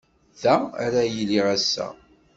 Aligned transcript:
Da 0.41 0.55
ara 0.85 1.01
iliɣ 1.19 1.45
ass-a. 1.55 1.87